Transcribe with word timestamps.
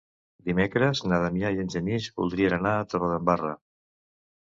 Dimecres 0.45 1.01
na 1.11 1.19
Damià 1.25 1.53
i 1.57 1.63
en 1.65 1.71
Genís 1.75 2.09
voldrien 2.19 2.59
anar 2.61 2.75
a 2.83 2.91
Torredembarra. 2.93 3.57